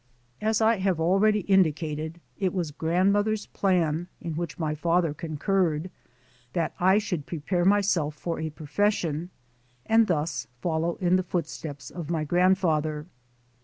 [0.41, 5.91] As I have already indicated, it was grandmother's plan, in which my father concurred,
[6.53, 9.29] that I should prepare myself for a profession
[9.85, 13.05] and thus follow in the footsteps of my grandfather.